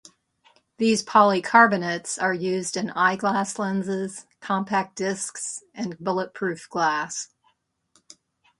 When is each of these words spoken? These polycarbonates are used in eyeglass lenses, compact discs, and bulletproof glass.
These 0.77 1.03
polycarbonates 1.05 2.19
are 2.19 2.33
used 2.33 2.75
in 2.75 2.89
eyeglass 2.89 3.59
lenses, 3.59 4.25
compact 4.39 4.95
discs, 4.95 5.61
and 5.75 5.95
bulletproof 5.99 6.67
glass. 6.71 7.27